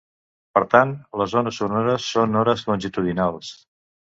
[0.57, 3.53] Per tant, les ones sonores són ones longitudinals.